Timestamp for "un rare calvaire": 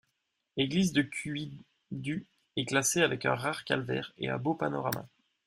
3.27-4.13